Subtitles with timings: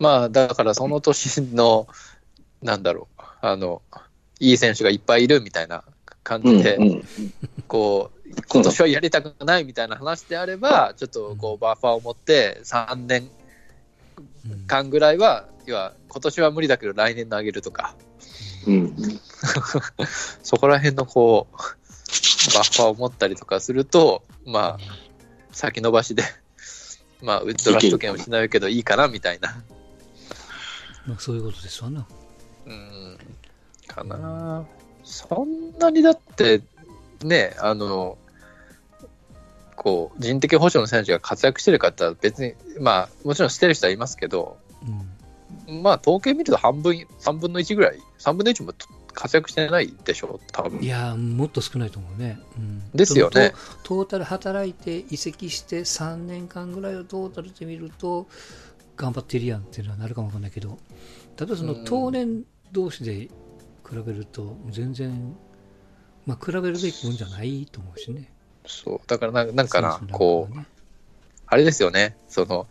[0.00, 1.86] まあ、だからその年の、
[2.62, 3.82] なんだろう、あの、
[4.40, 5.84] いい選手がいっぱいいるみたいな
[6.24, 7.04] 感じで、うんうん
[7.68, 13.28] こう、今年はやりたくないみたいな話であれば、ちょっとこう、バッファーを持って、3年
[14.46, 17.94] うん間ぐらいは、要は、今年は無理だけど来年投げるとか、
[18.66, 18.96] うん。
[20.42, 24.78] そこら辺のこう、バッファーを持ったりとかすると、まあ、
[25.52, 26.22] 先延ばしで、
[27.22, 29.62] まあ、ドラフト権を失うけどいいかなみたいな。
[31.06, 32.06] まあ、そういうことですわな。
[32.66, 33.18] うん、
[33.86, 34.64] かな。
[35.02, 36.62] そんなにだって、
[37.24, 38.18] ね、あの、
[39.76, 44.58] こう、人的保障の選手が活躍してるかって言ったら別に、まあ、もちろんしてる人はいますけど、
[45.68, 45.82] うん。
[45.82, 48.72] まあ、統計見ると半分、3分の1ぐらい、3分の1も
[49.12, 52.38] 活躍してないでしょう、多分いやー、もっと少ないと思うね。
[52.56, 53.96] うん、ですよねト。
[53.96, 58.26] トータル働いて移籍して3年間ぐらいをトータルで見ると、
[59.00, 60.78] 頑張ってるやんっていうのはなるかもわかんないけど、
[61.38, 63.28] 例えばそのうん当年同士で
[63.88, 65.34] 比べると、全然、
[66.26, 68.30] まあ、比べるべきもんじゃないと思うしね。
[68.66, 69.00] そう。
[69.06, 70.58] だからな、なんかな選手、のこう
[71.46, 72.66] あれですよね、その、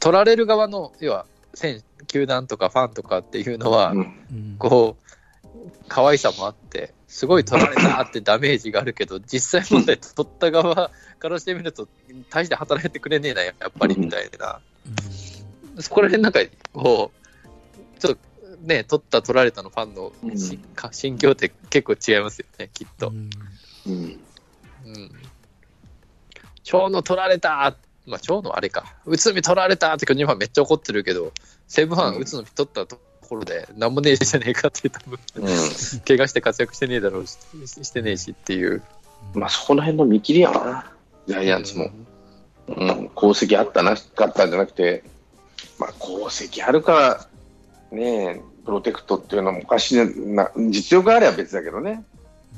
[0.00, 11.88] 取られる側の、要は、選手、球団とかファンとかっていうのは、うんうんこう、可愛さもあって、すごい取られたって ダメージがあるけど、実際問題取った側からしてみると、
[12.28, 14.60] 大して働いてくれねえな、やっぱりみたいな。
[15.80, 16.40] そこら辺なんか、
[16.72, 23.08] こう、ちょっとね、取った取られたのファンのしか心境って結構違いますよね、きっと。
[23.08, 23.30] うん
[23.86, 24.20] うん。
[24.86, 25.10] うん。
[26.62, 28.84] 蝶野取られたまあ、蝶野あれか。
[29.06, 31.32] 内海取られたって巨人ファンめっちゃ怒ってるけど、
[31.66, 35.46] 西武ファン、うん内海取ったところで、なんもねえじゃねえかって多分、うん。
[36.06, 38.82] 怪我して活躍してねえだろうし、してねえしっていう。
[39.34, 40.92] まあ、そこら辺の見切りやわな。
[41.26, 41.90] ジャイアンツも。
[42.68, 42.88] うん。
[43.16, 45.02] 功績あったなかったんじゃなくて、
[45.78, 47.28] まあ、功績あるか
[47.90, 52.04] ら、ねえ、プロテクトっていうのはおかしいな、実力があれば別だけどね。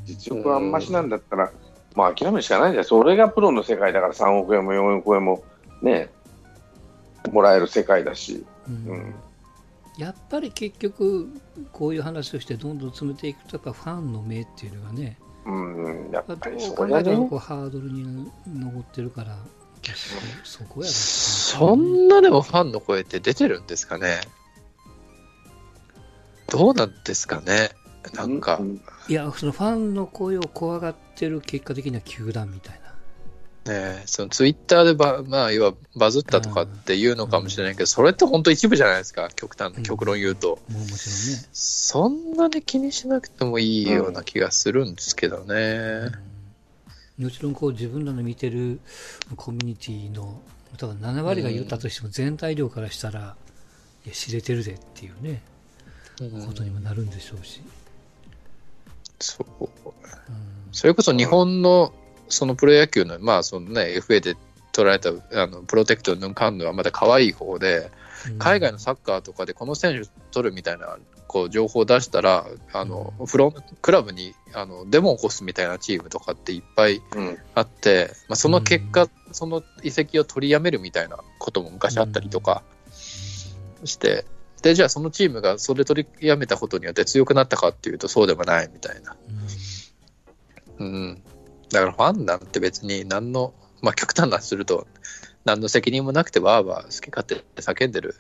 [0.04, 1.50] 実力はあんましなんだったら、
[1.95, 2.84] まあ諦めるしかないじゃん。
[2.84, 5.42] それがプロの世界だから3億円も4億円も
[5.83, 6.11] ね、
[7.33, 8.45] もらえる世界だし。
[8.68, 9.14] うんうん
[9.98, 11.30] やっぱり結局
[11.72, 15.16] こういう話をしてどんどん詰めていくとやっぱファンの目っていうのがね
[15.46, 19.39] うん、やっどぱりそこだねハードルに上ってるから
[20.45, 24.20] そそこやろそんなでもファンの声って出てるんですかね？
[26.48, 27.70] どうなんですかね？
[28.14, 28.57] なんか。
[28.61, 32.87] う、んいやそのファンの声を怖がってる結果的には球団みたいな。
[33.73, 39.83] ね、そのツイッターでバ,、まあ、要はバズったとかっていうのかもしれないけど、それって本当一部じゃないですか、極端うん。
[39.83, 40.61] 極論言うと。
[40.70, 40.98] もうもちろんね。
[41.53, 45.55] そんなに気にしなくてもいいような気がするんですけどね。
[45.55, 46.36] うん
[47.18, 48.80] もちろんこう自分らの見てる
[49.36, 50.40] コミュニティの
[50.77, 53.36] 多分7割が言ったとしても全体量からしたら、
[54.04, 55.42] いや知れてるでっていうね
[56.20, 56.46] うん。
[56.46, 57.62] ことにもなるんでしょうし、
[59.20, 59.64] そう。
[59.64, 59.70] うん。
[60.72, 61.92] それこそ日本の
[62.28, 64.36] そのプロ野球の、まあそのね、FA で
[64.72, 67.90] 取られたあのプロテクトのカンヌはまだ可愛い方で、
[68.38, 77.39] 海外のサッカーとかでこの選手取るみたいなこう情報を出したら、あのフロンクラブにあのデモを起こすみたいなチームとかっていっぱいうん。
[77.55, 82.63] あって、まあ、その結果、うその移籍を取りやめるみたいなことも昔あったりとか
[83.85, 84.25] して、
[84.63, 89.17] でじゃあそのチームがそれ取りやめたことによって強くなったかっていうとそうでもないみたいな。
[90.79, 90.89] うん。
[90.89, 91.23] うん、
[91.70, 94.87] だからファンなんて別に何の、まあ、極端な話すると
[95.45, 98.14] 何の責任もなくてわーわー好き勝手叫んでる、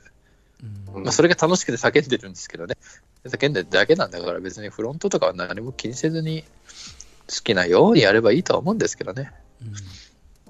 [0.96, 1.04] うん。
[1.04, 2.76] まあ、それが楽しくて叫んでるんですけどね。
[3.24, 6.44] 叫んでるだけなんだから別にフロントとかは何も気にせずに
[7.28, 9.32] 好きなようにやればいいとは思うんですけどね。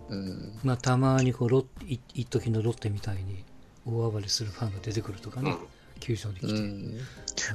[0.09, 0.19] うん。
[0.19, 0.59] うん。
[0.63, 3.45] まあ、たまにこうロッい一時のロッテみたいに
[3.87, 5.59] 大暴れするファンが出てくるとかね、うん。
[6.01, 6.99] 球場に来て、うん。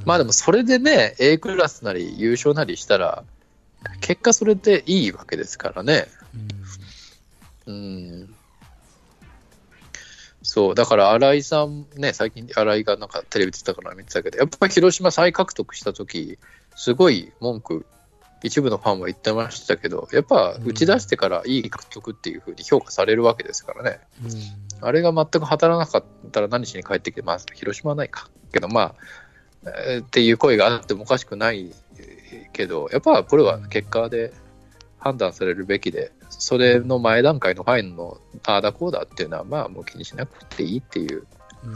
[0.06, 3.24] まあでもそれでね A クラスなり優勝なりしたら
[4.00, 6.08] 結果それでいいわけですからね。
[7.68, 7.74] うん。
[7.74, 7.78] う
[8.24, 8.36] ん
[10.52, 16.40] そう、だから新井さんね、最近新井がなんかテレビ出てたから見てたけど、やっぱり広島再獲得したとき、
[16.76, 17.86] すごい文句、
[18.44, 24.02] 一部のファンは言ってましたけど、やっぱ打ち出してからいい獲得っていうふうに評価されるわけですからね。
[24.26, 24.32] うん
[24.84, 28.30] あれが全く働かなかったら何しに帰ってきて、まあ、広島はないか。
[28.52, 28.96] けど、まあ、
[29.88, 31.72] えーっていう声があってもおかしくない
[32.52, 34.34] けど、やっぱこれは結果で
[35.00, 41.28] 判断されるべきで、それの前段階のファインのああだこうだっていうのは、まあもう気にしなくていいっていう、
[41.64, 41.72] うん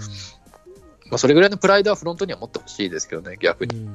[1.09, 3.77] まあそれぐらいのプライドはフロントには持ってほしいですけどね、逆に。
[3.77, 3.89] うんう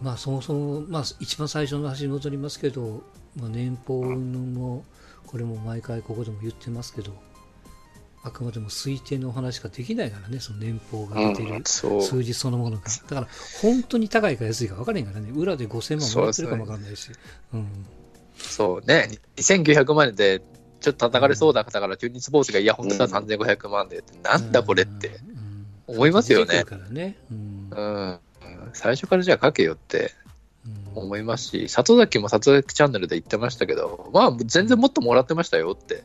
[0.00, 3.02] まあそもそも、まあ一番最初の話に戻りますけど、
[3.36, 4.84] まあ、年俸も、
[5.26, 7.12] これも毎回ここでも言ってますけど、
[8.26, 12.02] あくまでも推定のお話しかできないからね、その年俸が出てるそう。
[12.02, 12.84] 数字そのものが。
[12.84, 13.28] だから、
[13.60, 17.10] 本当に高いか安いか分からへんからね、裏で5000万もらってるかも分かんないし。
[17.52, 17.86] うん。
[18.38, 19.10] そうね。
[19.36, 20.40] 2900万円で、
[20.80, 25.20] ちょっと叩かれそうだから、急にスポーツが、いや、本当は3500万でって、なんだこれって
[25.88, 27.18] うん、思いますよねね。
[27.30, 28.20] うんうん。
[28.72, 30.12] 最初からじゃあ書けよって
[30.96, 36.02] うん思いますし、里崎も里崎チャンネルで言ってましたけど、まあ、全然もっともらってましたよってうん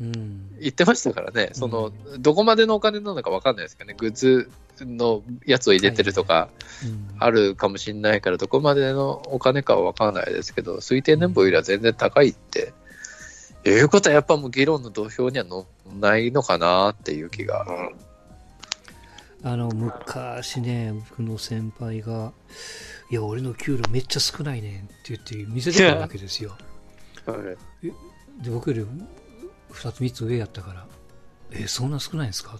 [0.00, 4.50] 言ってましたからね、その、どこまでのお金なのか分かんないですけどね、グッズ
[4.80, 6.48] のやつを入れてるとか、
[6.84, 7.16] うん。
[7.18, 12.72] あるかもしれないから、どこまでのお金かは分からないですけど、推定年俸よりは全然高いって、
[13.64, 17.66] いうことはやっぱもう議論の土俵には乗んないのかなっていう気が。
[19.42, 22.32] あの昔ね、僕の先輩が、
[23.10, 26.56] いや、俺の給料めっちゃ少ないねんって言って見せてくるわけですよ。
[28.42, 28.86] で、僕より
[29.70, 30.86] 2つ3つ上やったから、
[31.50, 32.58] え、そんな少ないんですか？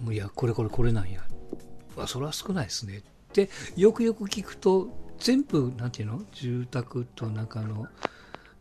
[0.00, 1.22] もういや、これこれこれなんや。
[1.96, 2.98] あ、それは少ないですね。
[2.98, 3.02] っ
[3.32, 4.88] て、よくよく聞くと、
[5.18, 6.22] 全部、なんていうの？
[6.32, 7.86] 住宅と中の、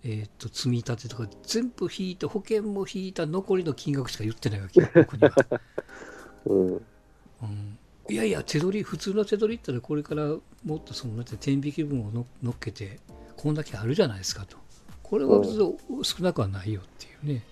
[0.04, 5.62] えっ、と、積み立てとか全部引いて、保険も引いた残りの金額しか言ってないわけよ、 僕には。
[6.46, 6.68] うん。
[6.68, 7.78] うん
[8.10, 10.28] いやいや、手取り、普通の手取りってのはこれから
[10.64, 13.02] もっとその、なんて天引き分をの乗っけて、
[13.36, 14.56] こんだけあるじゃないですかと。
[15.04, 17.44] これは別に少なくはないよっていうね。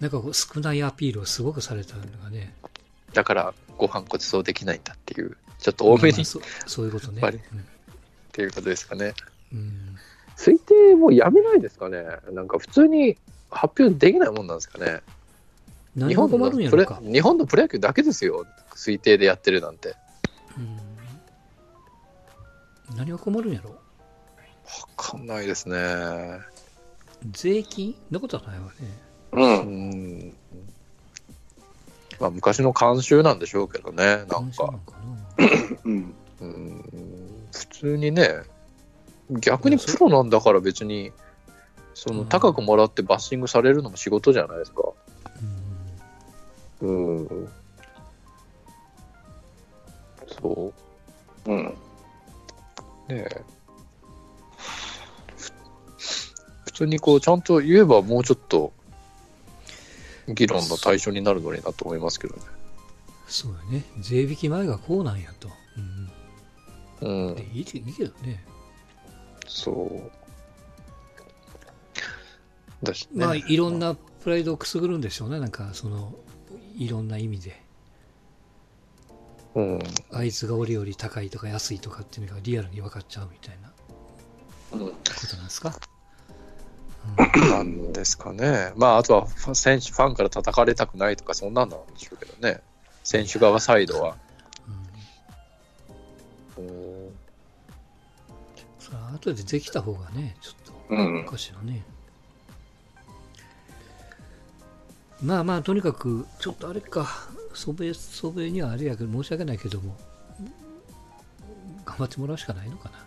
[0.00, 2.54] なんかこう少ないアピールをすごくされたのがね。
[3.12, 7.20] だから、ご飯ごちそうできないんだっていう、ちょっと多めにっまあそそういうことね。
[7.22, 7.42] やっぱり
[8.32, 9.14] ていうことですかね。
[9.52, 9.96] うんうん
[10.36, 13.16] 推定もやめないですかねなんか普通に
[13.50, 15.00] 発表できないもんなんですかね
[15.96, 16.96] 何が困るんやろか。
[16.96, 19.94] プロ日本のプロ野球だけですよ、推定でやってるなんて。
[20.58, 20.78] うん
[22.96, 23.76] 何が困るんやろわ
[24.96, 25.76] かんないですね。
[27.30, 28.72] 税金なことはないわね。
[29.32, 29.40] う。
[29.40, 30.36] うんん。
[32.20, 34.72] まあ、昔の慣習なんでしょうけどね、なんか関心な。
[34.72, 36.14] のかなうん。
[36.40, 38.42] うん普通にね、
[39.30, 41.12] 逆にプロなんだから別に、
[41.94, 44.82] その高くもらってバッシングされるのも仕事じゃないですか。
[46.82, 47.48] うんうん。
[50.42, 50.72] そ
[51.46, 51.50] う。
[51.50, 51.64] うん。
[51.64, 51.74] ね
[53.10, 53.55] え
[56.76, 58.72] 通にこうちゃんと言えばもうちょっと
[60.28, 62.42] 議論の対象になるのになと思いますけどね。
[63.28, 63.84] そうやね。
[64.00, 65.48] 税引き前がこうなんやと。
[65.76, 68.44] うんうんで、いいけいいけどね。
[69.46, 70.10] そう。
[72.86, 73.24] だしね。
[73.26, 75.38] まあ、いろんなプライドをくすぐるんでしょうね。
[75.40, 76.14] なんか、その、
[76.76, 77.62] いろんな意味で。
[79.54, 79.78] うん。
[80.12, 83.72] あいつが俺より高いとか安いとかっていうのがリアルに分かっちゃうみたいな
[84.72, 84.94] うんこ
[85.30, 85.74] となんですか？
[87.16, 88.72] なんですかね。
[88.76, 92.60] まあ、あとは選手、ファンから叩かれたくないとか、そんなんなんでしょうけどね。
[93.04, 94.16] 選手側サイドは。
[96.58, 96.64] うん。
[96.66, 96.70] う
[97.10, 97.16] ん
[98.78, 101.30] それは後でできた方がね、ちょっとうんお。
[101.30, 101.82] かしいよね。
[105.20, 107.06] まあまあ、とにかく、ちょっとあれか、
[107.54, 109.96] 祖母祖母にはあれやけど、申し訳ないけども、
[111.84, 113.04] 頑張ってもらうしかないのかな。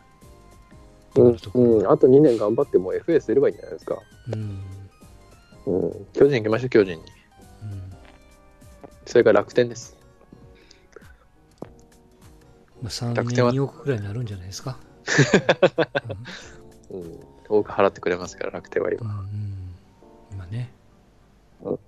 [1.16, 1.38] うん、
[1.80, 3.98] うん、あと2年頑張ってもう FA すればいいんじゃないですか。
[4.28, 4.62] うん。
[5.66, 6.06] うん。
[6.14, 7.04] 巨人行きましょう、巨人に。
[7.64, 7.90] うん
[9.06, 9.98] それから楽天です。
[12.84, 14.78] まあ、3年楽天は2億くらいになるんじゃないですか。
[16.92, 17.20] うん。
[17.50, 19.20] 多く払ってくれますから、楽天はうん、今。
[19.20, 19.76] うん、
[20.32, 20.72] 今ね。
[21.64, 21.80] うん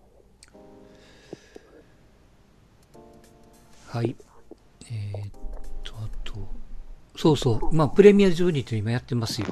[3.88, 4.16] はい。
[4.90, 5.41] えーっ
[7.22, 9.48] そうそう、まあ、プレミア12って今やってますよ。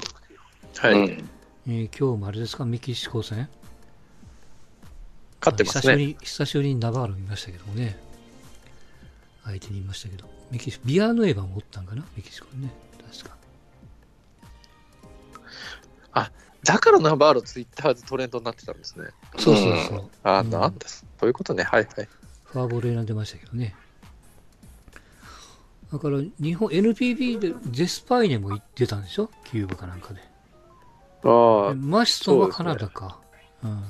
[0.78, 0.92] はい。
[0.92, 1.30] うん。
[1.68, 3.48] えー今日もあれですか、メキシコ戦？
[5.40, 5.80] 勝ってますね。
[5.80, 7.96] 久しぶり久しぶりにナバーロ見ましたけどもね。
[9.44, 10.28] 相手にいましたけど。
[10.50, 12.02] メキシコ、ビアヌエバもおったんかな？
[12.16, 12.72] メキシコにね。
[13.08, 13.36] 確か。
[16.64, 19.10] だからナバーロツイッターでトレンドになってたんですね。
[19.38, 20.10] そうそうそう。
[20.24, 21.06] あ、うんなんです。
[21.20, 21.62] そういうことね。
[21.62, 22.08] はいはい。
[22.44, 23.76] フォアボール選んでましたけどね。
[25.92, 29.28] だから、日本、NPB でデスパイネも出たんでしょ？
[29.44, 30.20] キューブかなんかで。
[31.24, 33.18] ああ、マシソンはカナダか。
[33.64, 33.82] うん。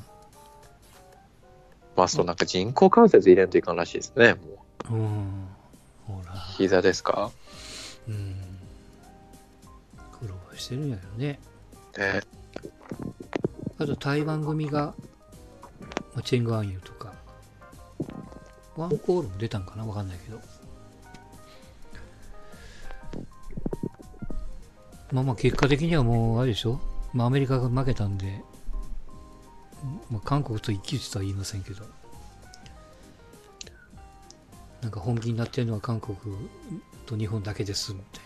[1.97, 4.35] まあそうなんか人工関節入れんといかんらしいですね。
[4.35, 4.41] も
[4.91, 5.47] ううん。
[6.07, 6.33] ほら。
[6.57, 7.31] 膝ですか？
[8.09, 8.37] うん。
[10.19, 11.39] 苦労はしてるんやよね。
[11.99, 12.23] ね。
[13.79, 14.95] あと台湾組が、
[16.15, 17.13] まあ、チェングアンユーとか、
[18.77, 19.85] ワンコールも出たんかな？
[19.85, 20.41] わかんないけど。
[25.13, 26.81] まあまあ結果的にはもうあれでしょ、
[27.13, 28.41] まあ、アメリカが負けたんで、
[30.11, 31.85] まあ、韓国と一騎打ちとは言いませんけど。
[34.83, 36.17] なんか本気になってるのは韓国
[37.07, 38.21] と日本だけですみた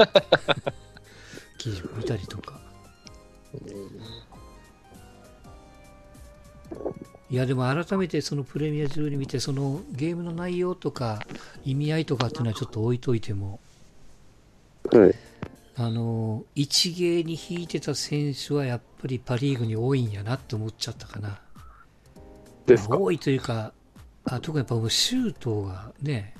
[0.00, 0.72] いな。
[1.58, 2.60] 記事を見たりとか。
[7.30, 11.26] いやでも改めてそのプレミア12見てそのゲームの内容とか
[11.64, 13.60] 意味合いとかっていうのはちょっと置いといても、
[14.90, 15.14] はい。
[15.84, 21.40] あの一芸に引いてた選手はやっぱりパ・リーグに多いんやなって思っちゃったかな。
[22.66, 22.96] ですか？
[22.96, 23.72] 多いというか
[24.24, 26.34] あ特にやっぱもうシュートがね。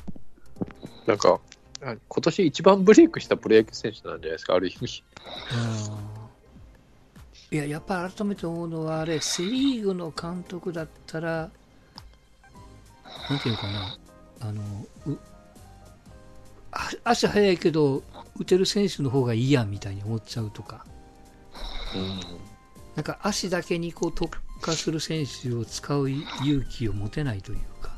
[1.08, 1.40] なんか、
[1.82, 5.02] あ今年一番ブレイクしたプロ野球選手なんじゃないですか、ある意味。
[7.50, 7.58] うん。
[7.58, 11.50] いややっぱ改めて思うのはあれセ・リーグの監督だったら
[13.28, 13.99] なんていうのかな。
[14.42, 14.62] あの
[15.08, 15.18] う
[16.70, 18.04] あ足速いけど
[18.38, 20.86] 打てる選手の方がいいやんみたいに思っちゃうとか
[22.94, 27.92] なんか足だけにこう特化する選手を使う勇気を持てないというか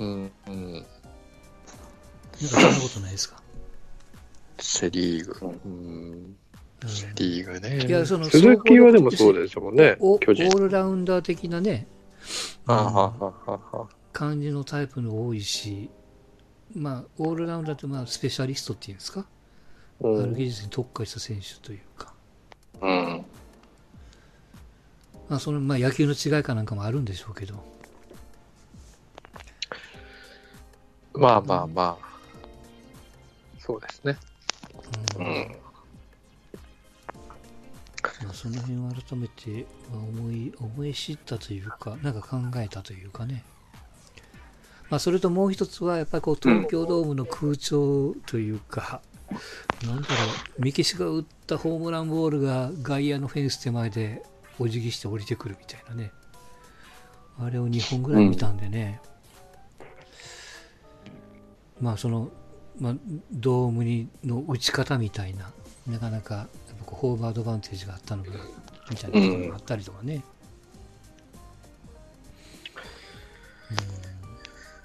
[0.00, 0.30] うん。
[0.48, 0.72] うん。
[0.72, 0.86] なんか
[2.40, 3.42] そんなことないですか、
[4.58, 5.36] セ・リーグ。
[5.64, 5.72] うん。
[5.74, 6.36] うん
[6.86, 7.86] セ・リーグね。
[7.86, 10.48] いやその鈴木はでもそうですもんねおオ、巨人。
[10.48, 11.86] ールラウンダー的なね
[12.66, 15.90] あはははは感じのタイプの多いし、
[16.74, 19.26] まあ、オールラウンダーってまあスペシャリストっていうんですか、
[20.00, 20.48] うある技ん。
[20.48, 22.14] 術に特化した選手というか、
[22.80, 23.24] うん。
[25.28, 27.62] まあ、そのまあ野球の違いかなんかもあるんでしょうけど、
[31.14, 32.10] まあまあまあ。
[33.58, 34.16] そうですね。
[35.18, 35.56] うんうん。
[38.24, 43.44] まあ、その辺を改めて、まあ、思い思い知ったというか、なんか考えたというかね。
[44.90, 49.00] まあ、それともう一つは、やっぱりこう東京ドームの空調というか、
[49.86, 50.14] なんだろ
[50.58, 54.22] う、メキシが打ったホームランボールが外野のフェンス手前で
[54.58, 56.12] お辞儀して降りてくるみたいなね。
[57.38, 59.00] あれを2本ぐらい見たんでね。
[61.80, 62.30] まあ、その、
[62.78, 62.94] まあ、
[63.32, 65.50] ドームにの打ち方みたいな、
[65.86, 66.48] なかなか
[66.86, 68.32] ホームアドバンテージがあったのが、
[68.90, 70.14] みたいなところがあったりとかね。
[70.16, 70.22] うん。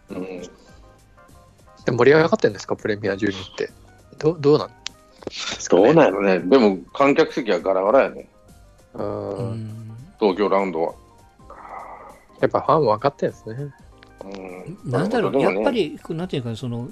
[0.10, 3.72] で盛り上がってんですか、プレミア12って。
[4.18, 4.68] どうどうなん？
[4.70, 4.74] で
[5.34, 6.40] すか、どね、うなんやろね。
[6.40, 8.28] でも、観客席はガラガラやね。
[8.94, 10.94] ううんん東京ラウンドは。
[12.42, 13.74] やっぱファン分かってんですね。
[14.24, 14.92] うん。
[14.92, 16.90] なんだろう、ねやっぱ、り、こうなんていうか、その、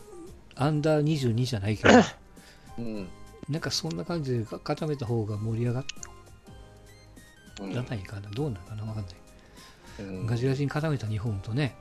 [0.56, 1.90] アンダー22じゃないけど、
[2.80, 3.08] うん。
[3.50, 5.84] なんかそんな感じで固めた方が盛り上が
[7.62, 9.16] うんらないかな、どうなのかな、わかんない。
[10.00, 11.76] うんガチガチに固めた日本とね、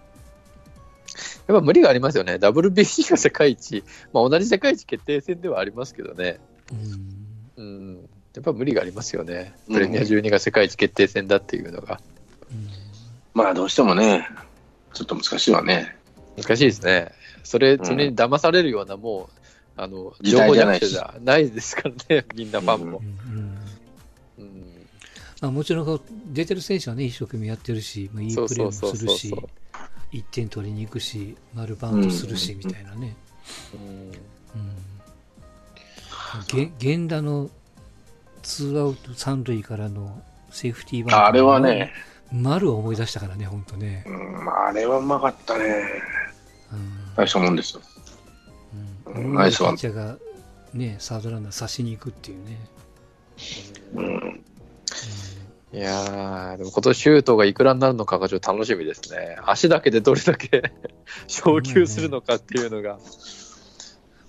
[1.48, 2.34] やっぱ無理がありますよね。
[2.34, 6.38] WBC が世界一、まあ、同じ世界一決定戦ではありますけどね。
[7.56, 8.08] うん、うん。
[8.34, 9.54] やっぱ無理がありますよね。
[9.68, 12.00] うんプレミア12が世界一決定戦だっていうのが。
[12.50, 12.68] うん
[13.34, 14.28] まあ、どうしてもね、
[14.92, 15.96] ちょっと難しいわね。
[16.36, 17.12] 難しいですね。
[17.44, 19.40] それ、んそれに騙されるような、もう、
[19.76, 23.02] あの、時情報じゃ代じゃないくてじゃないですからね、 みんなファンもう。
[23.02, 23.58] んうん
[24.38, 24.86] うん
[25.40, 26.00] まあ、もちろん
[26.32, 29.48] 出てる選手はね、一生懸命やってるし、まあ、いいプレーもするしそうそうそう、
[30.12, 33.16] 1点取りに行くし、丸バウンドするし、うんみたいなね。
[33.74, 34.12] うん
[36.48, 37.50] 源田の
[38.42, 41.92] ツーアウト三塁からのセーフティーバントあれはね、
[42.32, 44.04] 丸を思い出したからね、本当ね。
[44.06, 45.84] うん、まあ、あれはうまかったね。
[46.72, 47.82] うん大したもんですよ。
[49.06, 50.16] うん、うんナイスワンピッチャーが
[50.72, 52.58] ね、サードランナー刺しに行くっていうね。
[53.94, 54.44] うん。
[55.72, 59.38] いやー、でも今年シュートがいくらになるのかがちょっと楽しみですね。
[59.46, 60.72] 足だけでどれだけ
[61.26, 62.98] 昇級するのかっていうのが。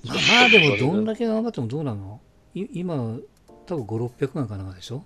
[0.06, 2.22] まあ、まあでも、どんだけ頑張ってもどうなの？
[2.54, 2.96] い今、
[3.66, 5.04] 多分5、600万かなんかでしょ？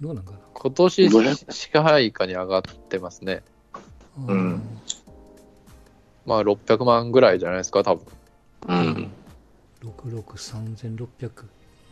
[0.00, 0.38] どうなんかな？
[0.54, 3.42] 今年500支配下に上がってますね。
[4.28, 4.62] うん
[6.24, 8.04] まあ600万ぐらいじゃないですか、多分。
[8.68, 9.10] うん。
[9.82, 11.08] 66、3600、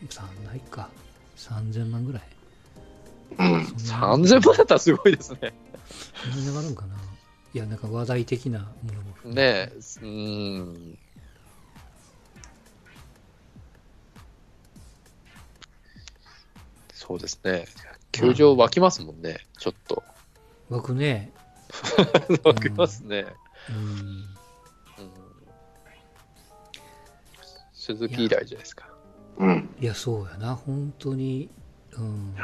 [0.09, 0.87] さないか。
[1.35, 2.21] 3000万ぐらい。
[3.37, 3.65] うん。
[3.77, 5.53] そんな3000万だったらすごいですね。
[6.23, 6.95] そんなに上がるんかな
[7.53, 10.97] いや、なんか話題的なものもねえ、うーん。
[16.93, 17.65] そうですね。
[18.11, 20.03] 球場湧きますもんね、ちょっと。
[20.69, 21.33] 湧くね。
[22.43, 23.25] 湧きますね。
[23.69, 23.75] うん。
[23.75, 24.31] うん
[27.73, 28.85] 鈴木以来じゃないですか。
[29.39, 29.75] うん。
[29.79, 31.49] いや、そうやな、本当に。
[31.93, 32.35] うん。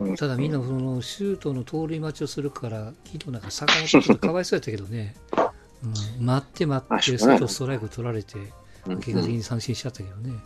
[0.00, 5.14] うんただみんなそのシュートの盗塁待ちをするから、昨日なんか坂本ちょっとかわいそうやったけどね、
[6.18, 8.40] うん、待って待って、あしょうがない外ストライク取られて、う
[8.94, 10.30] ん結果的に三振しちゃったけどね。
[10.30, 10.36] うん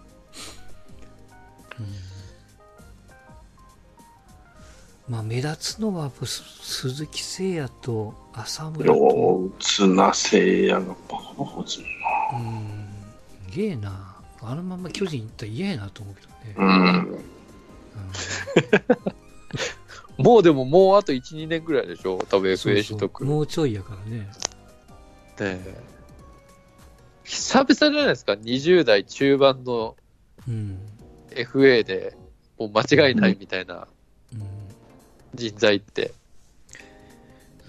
[5.07, 11.85] まあ、目立つのは鈴木誠也と浅村と、ようつなせやがバカバカ打つも
[12.39, 12.89] んうん、
[13.53, 14.17] すげえな。
[14.43, 16.55] あのまま巨人行ったら嫌やなと思うけどね。
[16.57, 16.65] な。
[16.65, 17.09] うん。
[17.11, 17.17] う
[19.11, 19.14] ん
[20.25, 22.17] もうでももうあと1、2年ぐらいでしょ？
[22.17, 23.25] 多分 FA 取得。
[23.27, 24.21] もうちょいやからね。
[24.21, 24.27] ね
[25.39, 25.77] え
[27.25, 29.97] 久々じゃないですか、20代中盤の
[30.49, 30.79] うん。
[31.29, 32.17] FA で
[32.59, 33.87] もう間違いないみたいな
[34.33, 34.47] うん
[35.35, 36.15] 人材って。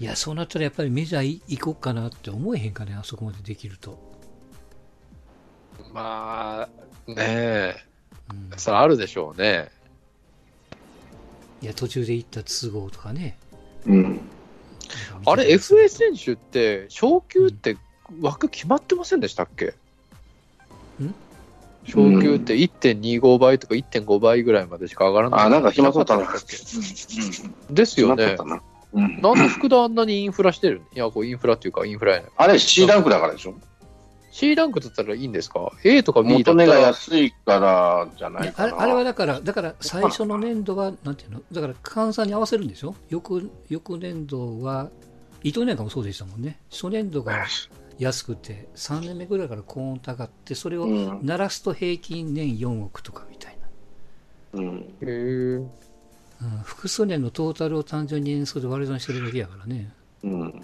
[0.00, 3.98] いや、そうなったらやっぱりメジャー行こうかなって思えへんかね、あそこまでできると。
[5.92, 6.68] ま
[7.06, 7.76] あ、ねえ、
[8.30, 9.70] うん、それあるでしょうね。
[11.62, 13.38] いや、途中で行った都合とかね。
[13.86, 14.20] うん。
[15.24, 17.76] あれ、FA 選手って、昇級って
[18.20, 19.74] 枠決まってませんでしたっけ？
[21.02, 21.14] ん？
[21.84, 25.40] 昇級って1.25倍とか1.5倍ぐらいまでしか上がらない。
[25.46, 26.26] あ、なんか暇そうだっうん。
[26.26, 26.56] たっけ
[27.72, 28.36] ですよね。
[28.92, 29.20] うん。
[29.20, 30.86] なんで福田あんなにインフラしてるの？
[30.94, 32.30] いや、こうインフラっていうかインフラやない。
[32.36, 33.54] あれ C ランクだからでしょ
[34.36, 36.74] C ランクだったらいいんですか ?A とか B だ元値が。
[36.74, 38.74] 安いからじゃないかな。
[38.74, 42.94] あれあれはだから、だから最初の年度は、なんていうの、だから換算に合わせるんでしょ？
[43.08, 44.90] 翌翌年度は、
[45.42, 46.60] 伊藤年間もそうでしたもんね。
[46.70, 47.46] 初年度が
[47.98, 51.20] 安くて、3年目ぐらいからコーンと上がって、それをうん。
[51.22, 53.58] 鳴らすと平均年4億とかみたい
[54.52, 54.60] な。
[54.60, 54.94] うん。
[55.00, 55.66] へー
[56.42, 59.90] うん、複数年のトータルを単純に円数で割り算してるだけやからね。
[60.24, 60.62] うん。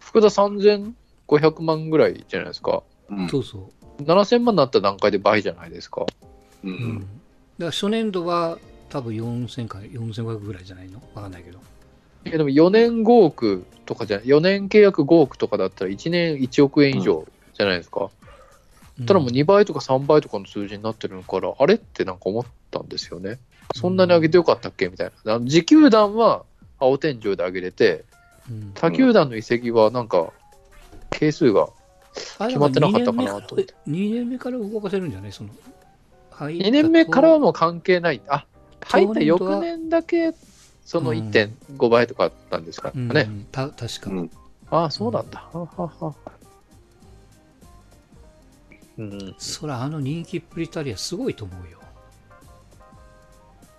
[0.00, 2.82] 福田3500万ぐらいじゃないですか。
[3.10, 3.28] うん。
[3.28, 6.06] そうそ7000万になった段階で倍じゃないですか。
[6.64, 6.70] うう。
[6.70, 6.98] うん。
[6.98, 7.00] だん。
[7.00, 7.06] か
[7.58, 8.58] ら初年度は
[8.88, 11.02] 多分4000か4500ぐらいじゃないの？
[11.14, 11.58] わかんないけど。
[12.24, 18.10] いやでも4年5億とかじゃ、4年契約5億とかだったら1年1億円以上じゃないですか。
[19.06, 23.38] ただもう2倍とか3倍とかの数字になってるから、あれってなんか思ったんですよね。
[23.74, 24.88] そんなに上げてよかったっけ？
[24.88, 25.34] みたいな。
[25.34, 26.44] あの自球団は
[26.78, 28.04] 青天井で上げれて、
[28.50, 30.32] うん、他球団の移籍はなんか、
[31.10, 31.68] 係数があ
[32.38, 35.32] 決まってなかったかなと思って2年目から動かせるんじゃない？
[35.32, 35.50] その
[36.30, 38.20] 入った2年目からはもう関係ない。
[38.28, 38.46] あ、
[38.84, 40.34] 入った翌年だけ、
[40.84, 43.28] そのうん1.5倍とかあったんですかうんね。
[43.52, 44.30] た確か、うん
[44.70, 45.48] ああ、そうなんだ。
[45.52, 46.14] ははは
[48.98, 49.34] うん。
[49.38, 51.78] そらあの人気っぷりたりはすごいと思うよ。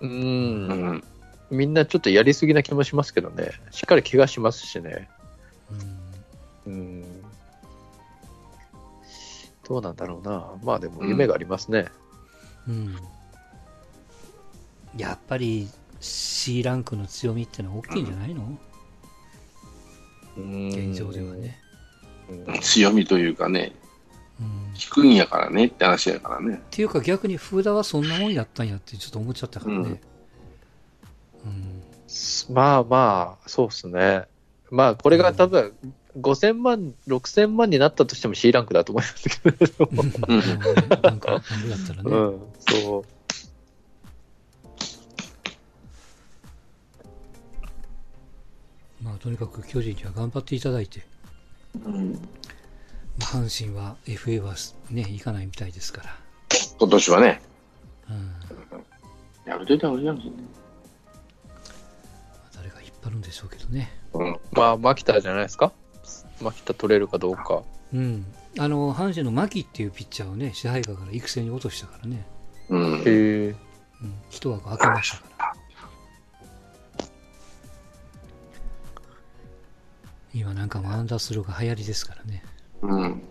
[0.02, 0.08] う。
[0.08, 1.04] うんん。
[1.50, 3.52] みんなちょっとやりすぎな気もしますけどね。
[3.72, 5.10] しっかり怪我しますしね。
[6.66, 7.17] うんうん。
[9.68, 10.52] どうなんだろうな。
[10.64, 11.88] まあでも夢がありますね。
[12.68, 12.96] うん
[14.98, 18.58] やっぱり C ランクの強みってのは大きいんじゃないの、
[20.38, 21.60] うん現状ではね。
[22.30, 23.74] うん強みというかね、
[24.40, 26.62] うん、っ低いんやからねって話やからね。
[26.72, 30.02] ていうか逆に福田はそんなもんやったんやってちょっと思っちゃったからね。
[31.46, 31.78] うん
[32.50, 34.24] まあまあ、そうですね。
[34.70, 35.74] まあ、これが多分、
[36.18, 39.90] 5000万、6000万になったとしても C ランクだと思いますけど。
[39.92, 39.98] うん
[41.02, 42.12] なんか、なんでだったらね。
[42.12, 43.04] うん、そう。
[49.04, 51.06] まあ、とにかく巨人には頑張っていただいて、
[51.86, 52.14] うん。
[53.20, 54.56] まあ阪神は FA は
[54.90, 56.18] ね、行かないみたいですから。
[56.80, 57.42] 今年はね、
[58.10, 58.34] うん、
[59.46, 60.32] やるでだろやんしね。
[62.56, 63.92] 誰が引っ張るんでしょうけどね。
[64.14, 64.40] うん。
[64.52, 65.72] まあ、牧田じゃないですか。
[66.42, 67.64] 牧田取れるかどうか。
[67.94, 68.26] うん。
[68.60, 72.26] あの、阪神の牧っていうピッチャーをね、支配下から育成に落としたからね。
[72.70, 73.00] うん。
[73.00, 73.56] へえ。
[74.02, 74.14] うん。
[74.30, 75.54] 一枠空けましたから。
[80.34, 82.44] 今なんかもうアンダースローが流行りですからね。
[82.82, 83.02] うん。
[83.02, 83.22] うん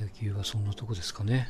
[0.00, 1.48] 野球はそんなとこですかね。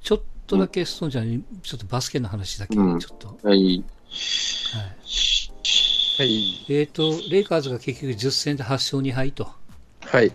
[0.00, 3.38] ちょっとだけ、そうじゃん、ちょっとバスケの話だけ、ちうんょっと。
[3.42, 3.76] はい。
[3.76, 3.84] はい。
[6.18, 6.64] はい。
[6.68, 9.48] えっ、と、レイカーズが結局10戦で8勝2敗と。
[10.00, 10.32] はい。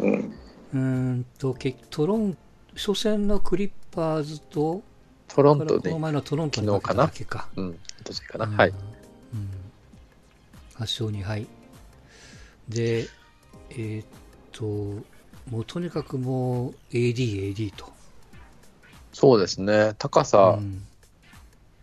[0.00, 0.34] うん。
[0.72, 2.36] うーんと、結トロン、
[2.74, 4.82] 初戦のクリッパーズと、
[5.28, 7.48] トロントこので、前のトロントに負けただけか。
[7.56, 7.78] うん、ど
[8.10, 8.46] っちかな。
[8.46, 8.70] うんはい。。
[8.70, 8.76] うん。
[10.76, 11.46] 8勝2敗。
[12.68, 13.08] で、
[13.70, 14.06] えーっ
[14.52, 14.64] と、
[15.50, 17.92] もうとにかくもう AD、AD と。
[19.12, 19.94] そうですね。
[19.98, 20.82] 高さ、うん。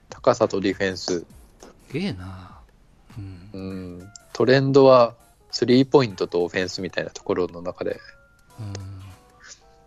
[0.09, 1.19] 高さとディフェンス。
[1.19, 1.25] す
[1.93, 2.52] げえな。
[3.17, 3.49] うん。
[3.53, 3.59] う
[4.03, 4.11] ん。
[4.33, 5.15] トレンドは、
[5.51, 7.99] スリーポイントとオフェンスみたいなところの中で、
[8.59, 8.73] うん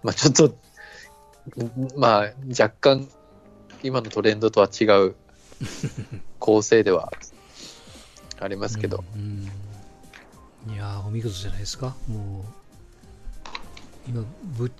[0.02, 0.56] まあちょっと、
[1.96, 3.08] まあ若干、
[3.82, 5.16] 今のトレンドとは違う
[6.38, 7.12] 構成では
[8.38, 9.20] ありますけど、うん。
[9.20, 9.50] うん
[10.68, 11.94] いやーお見事じゃないですか。
[12.08, 14.24] もう今
[14.58, 14.72] ぶっ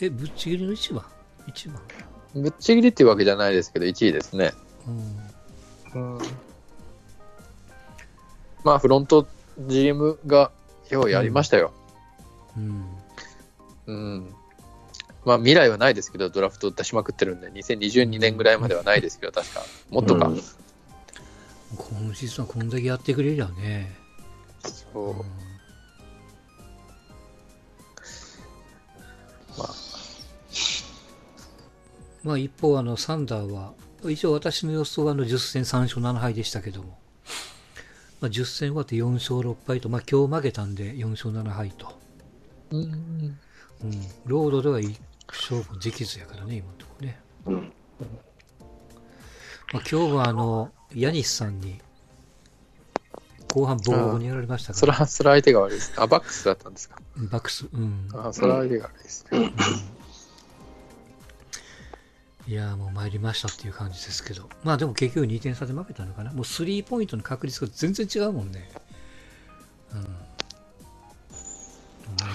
[0.00, 1.04] えぶっちぎりの1番
[1.46, 1.82] ？1番？
[2.34, 4.52] ぶっちぎりっていうわけじゃないですけど、1位ですね。
[5.94, 6.18] うん
[8.64, 9.26] まあ、フロント
[9.58, 10.50] GM が
[10.90, 11.72] ようやりましたよ。
[12.56, 12.84] うん
[13.86, 14.34] うん。
[15.24, 19.62] まあ、未来はないですけど、ドラフト出しまくってるんで、2022年ぐらいまではないですけど、確か。
[19.90, 20.26] もっとか。
[20.26, 20.40] うん
[21.76, 23.96] 今シーズンはこんだけやってくれりゃね、
[24.92, 25.16] そううん
[29.56, 29.68] まあ、
[32.22, 33.72] まあ一方あのサンダーは
[34.04, 36.98] 一応私の予想はあの10戦3勝7敗でしたけども、
[38.22, 41.92] まあ、10戦終わって4勝6敗と、まあ、今日負けたんで4勝7敗と、
[42.70, 42.82] うん。
[42.84, 43.38] うん、
[44.26, 47.72] ロードでは一勝負できずやからね今のところね、うん
[49.72, 51.80] まあ、今日はあのヤニスさんに
[53.52, 55.92] 後半ボコボコにやられましたからそれは、それは相手が悪いです。
[55.96, 57.02] あ、バックスだったんですか？
[57.16, 59.52] バックスうんあ、それは相手が悪いですね。
[62.48, 64.48] いやもう参りましたっていう感じですけど。
[64.64, 66.32] まあでも結局2点差で負けたのかな。
[66.32, 68.68] もうスリーポイントの確率が全然違うもんね。
[69.94, 70.02] うん。
[70.02, 70.08] 参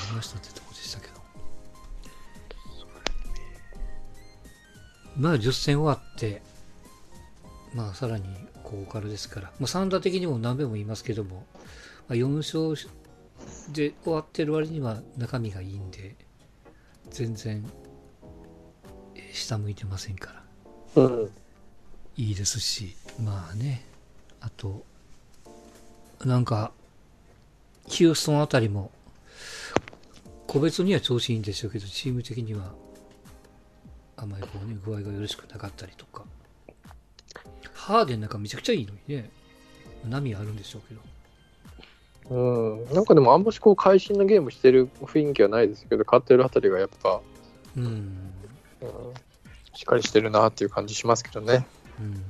[0.10, 1.14] りましたってとこでしたけど。
[5.18, 6.42] まあ10戦終わって
[7.74, 8.26] まあさらに
[8.64, 11.46] ここからですから、まあ、サンダー的にも何べも言いますけども、
[12.08, 12.90] まあ、4勝
[13.72, 16.16] で終わってる割には中身がいいんで
[17.10, 17.64] 全然
[19.38, 20.34] 下向いてませんか
[20.96, 21.04] ら。
[21.04, 21.32] うん。
[22.18, 23.86] いいですしまあね。
[24.42, 24.84] あと
[26.24, 26.72] なんか
[27.88, 28.92] ヒューストンあたりも
[30.48, 32.74] 個別には調子いいんでしょうけどチーム的には
[34.16, 36.24] あまりこうね具合がよろしくなかったりとか。
[37.74, 39.30] ハーデンなんかめちゃくちゃいいのにね。
[40.10, 41.02] 波あるんでしょうけど。
[42.30, 42.94] うん。
[42.94, 47.22] なんかでも、あんましこう、会心のゲームしてる雰囲気はないですけど、勝ってるあたりがやっぱ、
[47.78, 47.84] うん。
[47.86, 48.04] うん、
[49.78, 51.68] しっかりしてるなっていう感じしますけどね。
[52.00, 52.24] うん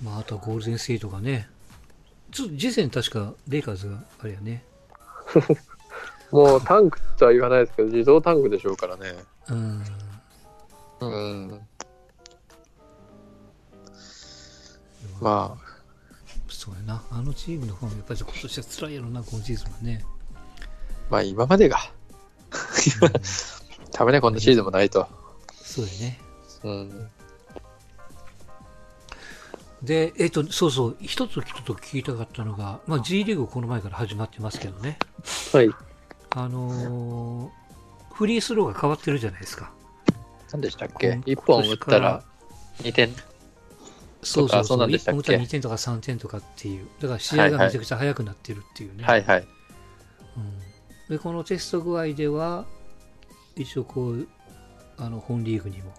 [0.00, 1.48] まああとはゴールデンステートがね
[2.30, 4.64] ちょっと次戦確かレイカーズがあれやね
[6.30, 9.14] もうタンクとは言わないですけど、自動タンクでしょうからね。
[9.50, 9.84] うん
[11.00, 11.60] うん。
[15.20, 15.82] まあ、
[16.48, 17.02] そうやな。
[17.10, 20.04] あのチームの方もやっぱり今年は辛いやろな、今シーズンはね。
[21.10, 21.78] まあ今までが、
[23.92, 25.06] ためね、こんなシーズンもないと。
[25.52, 26.20] そうやね。
[26.64, 27.10] うん。
[29.82, 34.98] で、えっ、と、そうそう、一つちょっと聞きたかったのが、まあ G リーグこの前から始まってますけどね。
[35.52, 35.70] はい。
[36.30, 37.62] あのー
[38.12, 39.72] フリースローが変わってるじゃないですか。
[40.52, 42.22] 何でしたっこけん ?1 本打ったら
[42.78, 43.08] 2点。
[44.22, 44.64] そうそうそうう。
[44.64, 46.86] そなんでしたっけ？1本打ったら2点とか3点とかっていう。
[47.00, 49.04] だから試合がめちゃくちゃ速くなってるっていうね。
[49.04, 49.46] はいはい。
[50.36, 50.40] う
[51.10, 52.66] ん、で、このテスト具合では、
[53.56, 54.28] 一応こう、
[54.96, 55.92] あの、本リーグにも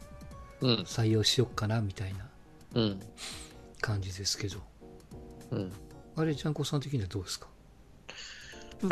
[0.61, 0.75] うん。
[0.81, 2.25] 採用しよっかな、みたいな
[2.75, 3.01] うん。
[3.81, 4.57] 感じですけど。
[5.51, 5.71] うん。
[6.15, 7.47] あれ、ジャンコさん的にはどうですか？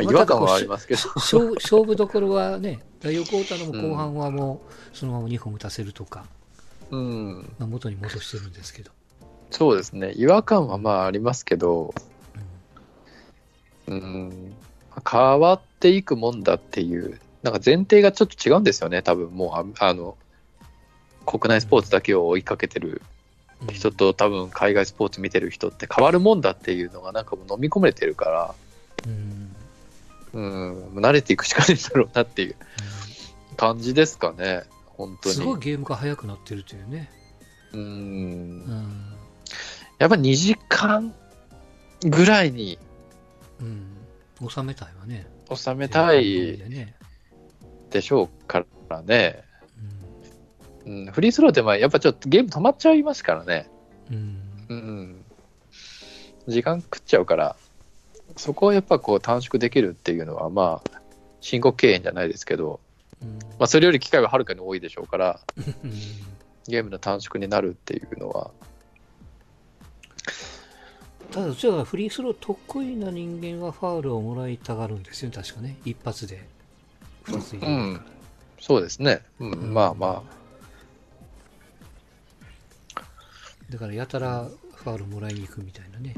[0.00, 1.00] 違和感はありまますけど。
[1.00, 1.08] す。
[1.16, 6.24] 勝負どころはね、第4クォーターのも後半はもう、そのまま2本打たせるとか、
[6.90, 7.54] うん。
[7.58, 8.90] まあ、元に戻してるんですけど。
[9.50, 10.12] そうですね。
[10.16, 11.94] 違和感はまあありますけど、
[13.86, 14.54] うん。
[15.10, 19.02] 変わっていくもんだっていう、なんか前提がちょっと違うんですよね。
[19.02, 19.50] 多分もう、
[19.80, 20.16] ああの、
[21.26, 23.02] 国内スポーツだけを追いかけてる
[23.66, 28.54] うん人と多分海外スポーツ見てる人って変わるもんだっていうのがなんかもう飲み込めてるから、
[29.06, 29.54] うん
[30.32, 32.56] うん、慣れていくしかないんだろうなっていう
[33.56, 35.34] 感じですかね、本当に。
[35.34, 37.10] すごいゲームが速くなってるというね。
[37.72, 37.84] うんう。
[37.84, 39.14] ん。
[39.98, 41.14] やっぱ2時間
[42.04, 42.78] ぐらいに
[43.60, 43.86] うん。
[44.48, 45.26] 収めたいわね。
[45.54, 46.96] 収めたいでね。
[47.92, 49.44] でしょうからね。
[50.86, 53.70] うんうん、フリースローってまあやっぱちょっとゲーム止まっちゃいますからね。
[54.10, 54.38] うん。
[54.68, 55.24] うん。
[56.48, 57.56] 時間食っちゃうから、
[58.36, 61.00] そこをやっぱこう短縮できるっていうのはまあ、
[61.40, 62.80] 申告敬遠じゃないですけど、
[63.22, 65.92] うんまあそれより機会ははるかに多いでしょうから、うん
[66.68, 68.52] ゲームの短縮になるっていうのは、
[71.32, 75.78] ただ、じゃあフリースロー得意な人間はファウルをもらいたがるんですよね、確かね。
[75.84, 76.46] 一発で
[77.32, 78.12] 2つ入れるから。
[78.60, 79.22] そうですね。
[79.40, 80.22] うん、うんまあま
[83.70, 86.14] だから、やたらファウルもらいに行くみたいなね。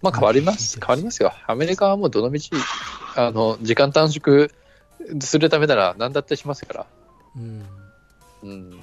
[0.00, 0.80] まあ変わります。
[0.80, 1.32] 変わりますよ。
[1.46, 2.50] アメリカはもうどのみち、
[3.14, 4.48] あの、時間短縮
[5.20, 6.86] するためなら何だってしますから。
[7.36, 7.66] うん。
[8.42, 8.80] うん。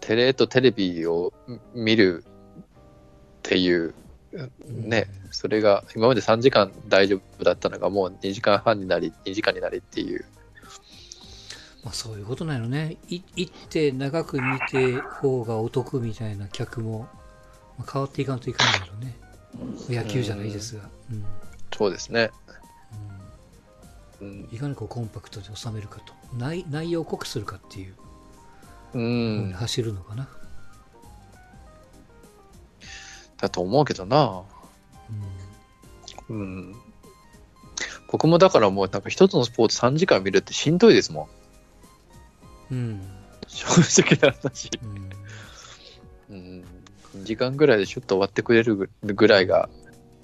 [0.00, 1.32] テレとテレビを
[1.74, 3.94] 見るっていう、
[4.68, 10.24] ね、それが今まで3時間大丈夫だったのがもう2時間半になり、2時間になりっていう。
[11.84, 12.96] まあ、そういうことなのね。
[13.08, 17.08] い行って長く見て方がお得みたいな客も、
[17.78, 19.16] まあ、変わっていかんといかんだろうね。
[19.88, 20.88] 野球じゃないですが。
[21.10, 21.24] うん
[21.76, 22.30] そうですね。
[24.20, 24.48] うんうん。
[24.52, 27.94] いかにこうコンパクトで収めるかと内内容を濃くするかっていう
[28.94, 29.02] う
[29.48, 29.52] ん。
[29.52, 30.28] 走るのかな、
[33.44, 34.42] だと思うけどな。
[36.28, 36.74] うんうん。
[38.10, 41.28] 僕もだからもうなんか一つのスポーツ3時間見るってしんどいですも
[42.70, 42.74] ん。
[42.74, 43.00] うん
[43.46, 43.66] 正
[44.02, 44.70] 直な話。
[46.30, 46.64] うんうん。
[47.16, 49.68] 2時間ぐらいでシュッと終わってくれるぐらいが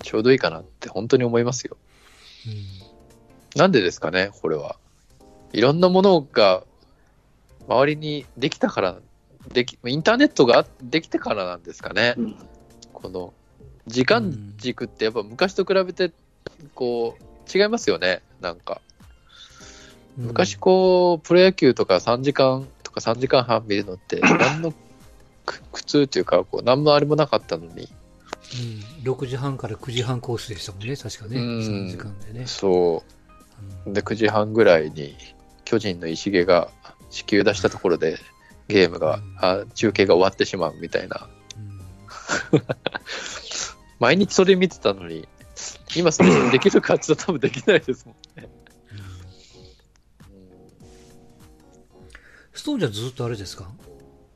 [0.03, 1.77] ちょうどいいかなって本当に思いますよ。
[3.55, 4.77] なんでですかね、これは。
[5.53, 6.65] いろんなものが
[7.69, 8.97] 周りにできたから、
[9.53, 12.15] できインターネットができてからなんですかね。
[12.17, 12.37] うん
[13.03, 13.33] この
[13.87, 16.13] 時間軸ってやっぱ昔と比べて
[16.75, 18.81] こう違いますよね、なんか。
[20.19, 20.27] うん。
[20.27, 24.73] 昔こう、プロ野球とか3時間とか3時間半見るのって、 何の
[25.45, 27.89] 苦苦痛っていうか、こう何のあれもなかったのに、
[29.03, 30.97] うん、6時半から9時半コースでしたもんね。
[30.97, 31.41] 確かね。
[31.41, 31.59] うん。
[31.61, 33.05] 3時間でね、そ
[33.87, 33.91] う。
[33.91, 35.17] う、で、9時半ぐらいに
[35.65, 36.71] 巨人の石毛が
[37.11, 38.19] 支給出したところで、
[38.69, 39.37] ゲームが、うん。
[39.39, 41.29] あ中継が終わってしまうみたいな。
[42.57, 42.63] ん
[43.99, 45.29] 毎日それ見てたのに、
[45.97, 48.49] 今それできるかって言ったら多分できないですもんね。
[48.93, 49.01] うん
[52.53, 53.71] ストーンじゃずっとあれですか、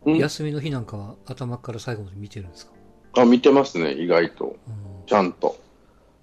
[0.07, 0.17] うん？
[0.19, 2.73] 休みの日なんかは頭から最後まで見てるんですか、
[3.19, 4.57] あ、見てますね、意外と。
[4.67, 5.59] うん、ちゃんと。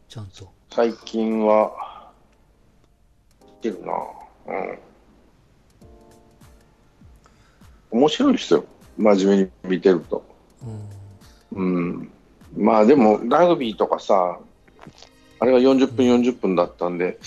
[0.09, 2.11] ちゃんと最近は、
[3.45, 3.93] 見てるな
[4.47, 4.79] うん。
[7.91, 8.65] 面白いですよ。
[8.97, 10.23] 真面目に見てると。
[10.63, 11.00] うん
[11.51, 12.11] うん。
[12.57, 14.39] まあでも、ラグビーとかさ、
[15.39, 17.19] あれが40分40分だったんで、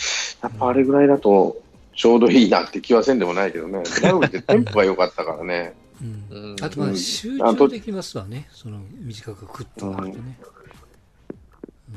[0.42, 1.60] やっぱあれぐらいだと
[1.96, 3.82] ちょうどいいなって気はせんでもないけどね。
[4.02, 5.74] ラグビーってテンポが良かったからね。
[6.00, 10.38] うんうんあとまあうん集中できますわね、その短くクッとなるとね。
[10.40, 10.54] うん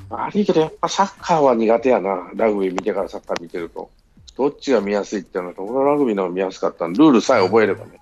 [0.10, 2.30] 悪いけど、やっぱサッカーは苦手やな。
[2.36, 3.90] ラグビー見てからサッカー見てると。
[4.38, 8.00] どっちが見やすいっていうのと、俺はラグビーの方が見やすかったルールさえ覚えればね。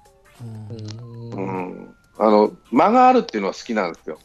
[2.19, 2.47] うんううんん。
[2.47, 4.19] あの、間があるっていうのは好きなんですよ。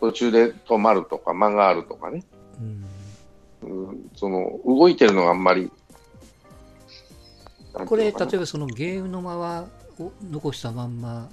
[0.00, 2.24] 途中で止まるとか、間があるとかね。
[2.60, 2.84] うん
[3.62, 5.70] うん、その、動いてるのがあんまり。
[7.72, 9.66] これ、例えばそのゲームの間は
[10.00, 11.28] を残したまんま、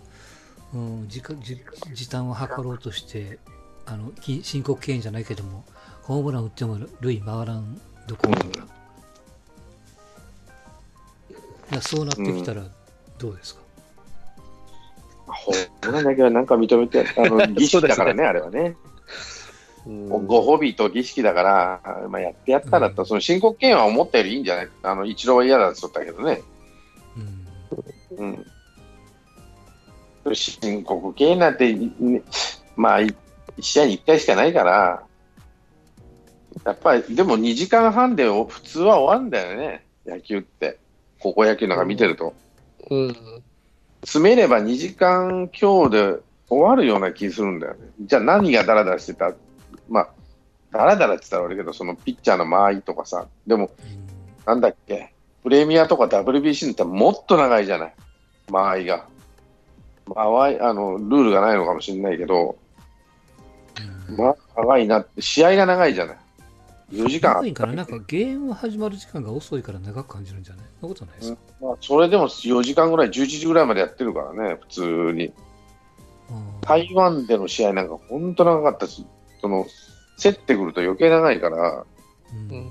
[0.73, 1.57] うん、時間時
[1.93, 3.39] 時短を図ろうとして、
[3.85, 5.63] あのき申告敬遠じゃないけども、
[6.03, 8.67] ホームラン打っても塁回らんどころとか、
[11.71, 12.63] いやそうなってきたら
[13.17, 13.61] どうですか、
[15.27, 15.51] ほ
[15.91, 18.75] んまだけはなんか認めて、あの、儀式だから ね、あれはね。
[19.85, 24.69] うんご褒美と儀式だから、まあ、やってやったらと、その申告敬遠は思ったよりいいんじゃない？
[24.83, 26.41] あの、一郎は嫌だって言ったけどね。
[28.17, 28.45] うん
[30.25, 30.35] うん。
[30.35, 32.21] 申告敬遠なんて、ね
[32.75, 33.15] まあ、い
[33.55, 35.03] 一試合に1回しかないから、
[36.65, 40.79] やっぱり、でも2時間半でお普通は終わるんだよね、野球って。
[41.19, 42.33] 高校野球なんか見てると。
[42.89, 43.15] うん
[44.07, 46.15] 詰めれば2時間強で
[46.47, 47.79] 終わるような気するんだよね。
[47.99, 49.33] じゃあ何がダラダラしてた？
[49.89, 50.09] まあ、
[50.71, 53.69] ダラダラって言ったら悪いけど、そのピッチャーの間合いとかさ、でも、
[54.45, 57.93] なんだっけ、プレミアとか WBC ってもっと長いじゃない、
[58.49, 59.05] 間合いが。
[60.05, 62.57] 間合い、あの、ルールがないのかもしれないけど、
[64.09, 66.17] うんまあ、長いなって、試合が長いじゃない。
[66.91, 70.65] 4時間なんかゲーム始まる時間が遅いから長く感じるんじゃない？
[70.79, 75.25] そんなことないですか、まあ、それでも4時間ぐらい、11時ぐらいまでやってるからね、普通に。
[76.29, 76.61] うん。
[76.61, 79.05] 台湾での試合なんか本当長かったし、
[79.41, 79.65] その、
[80.17, 81.85] 競ってくると余計長いから、
[82.31, 82.49] うん。
[82.51, 82.69] うん。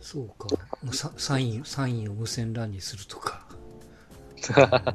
[0.00, 0.48] そうか。
[0.92, 3.46] ササイン、サインを無線 LAN にするとか。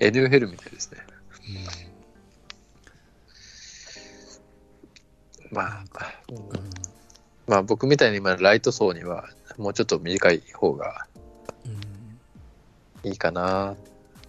[0.00, 0.98] NFL みたいですね。
[5.54, 5.84] まあ、
[6.28, 6.44] うんうん
[7.46, 11.06] まあ僕みたいに今ライト層にはもうちょっと短い方が
[11.66, 11.68] う
[13.06, 13.76] んいいかな。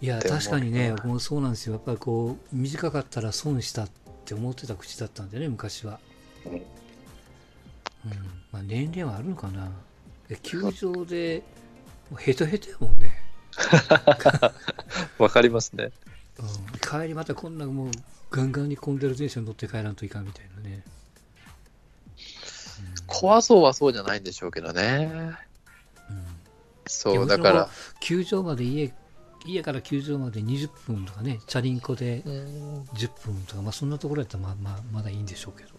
[0.02, 1.74] いや、確かにね、僕もそうなんですよ。
[1.74, 3.90] やっぱりこう、短かったら損したっ
[4.26, 6.00] て思ってた口だったんでね、昔は。
[6.46, 6.62] うんうん。
[8.52, 9.72] まあ、年齢はあるのかな。
[10.30, 11.44] え球場で、
[12.12, 13.14] もうヘトヘトやもんね。
[15.18, 15.92] わかりますね。
[16.38, 17.92] うん、帰りまたこんなもう、
[18.30, 20.84] ガンガンに混んでる電車に乗って帰らんといかんみたいなね。
[23.08, 25.12] 怖そうはそうじゃないんでしょうけどね。
[25.12, 25.36] うん
[26.88, 27.70] そう、だから。
[28.00, 28.94] 球場まで家、
[29.46, 35.70] 家から球場まで20分とかね、チャリンコで10分とか、まあそんなところやったらまあまあまだいいんでしょうけど。